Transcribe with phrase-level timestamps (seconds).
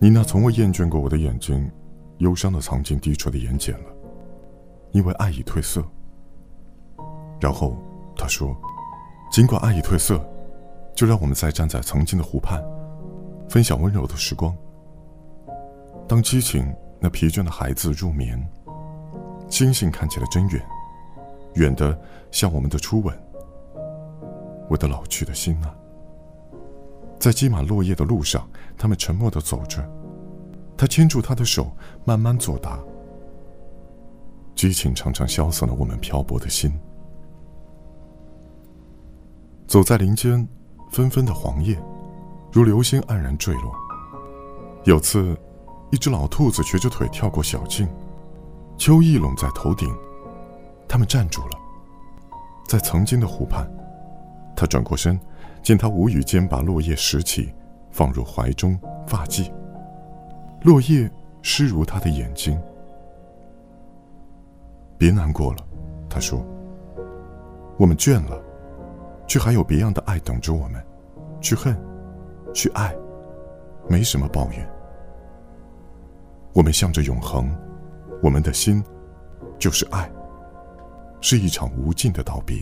[0.00, 1.68] 妮娜从未厌倦过我的眼睛，
[2.18, 3.92] 忧伤的藏进低垂的眼睑了，
[4.92, 5.84] 因为爱已褪色。
[7.40, 7.76] 然后
[8.16, 8.56] 她说
[9.32, 10.24] ：“尽管爱已褪色，
[10.94, 12.62] 就让我们再站在曾经的湖畔，
[13.48, 14.56] 分享温柔的时光。
[16.06, 18.40] 当激情那疲倦的孩子入眠，
[19.48, 20.64] 星星看起来真远，
[21.54, 21.98] 远的
[22.30, 23.18] 像我们的初吻。
[24.68, 25.74] 我的老去的心啊。”
[27.18, 29.84] 在积满落叶的路上，他们沉默的走着。
[30.76, 31.72] 他牵住她的手，
[32.04, 32.78] 慢慢作答。
[34.54, 36.72] 激情常常消散了我们漂泊的心。
[39.66, 40.48] 走在林间，
[40.92, 41.76] 纷纷的黄叶，
[42.52, 43.74] 如流星黯然坠落。
[44.84, 45.36] 有次，
[45.90, 47.88] 一只老兔子瘸着腿跳过小径，
[48.76, 49.92] 秋意拢在头顶。
[50.98, 51.56] 他们站住了，
[52.66, 53.64] 在曾经的湖畔。
[54.56, 55.16] 他转过身。
[55.62, 57.52] 见他无语间把落叶拾起，
[57.90, 59.52] 放入怀中发髻。
[60.62, 61.08] 落叶
[61.42, 62.58] 湿如他的眼睛。
[64.96, 65.58] 别难过了，
[66.08, 66.44] 他说。
[67.76, 68.42] 我们倦了，
[69.26, 70.84] 却还有别样的爱等着我们，
[71.40, 71.78] 去恨，
[72.54, 72.92] 去爱，
[73.88, 74.68] 没什么抱怨。
[76.54, 77.54] 我们向着永恒，
[78.22, 78.82] 我们的心，
[79.58, 80.10] 就是爱，
[81.20, 82.56] 是一场无尽的道别。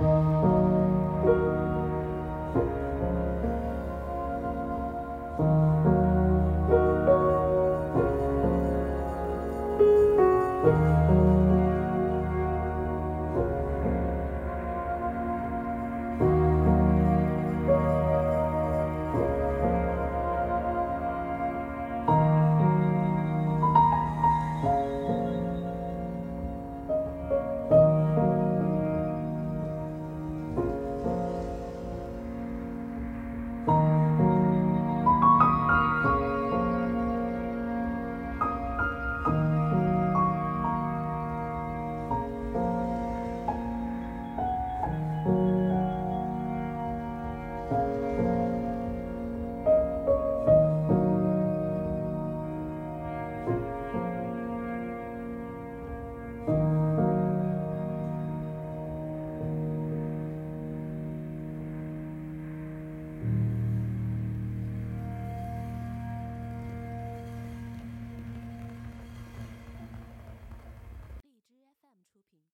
[0.00, 0.50] Música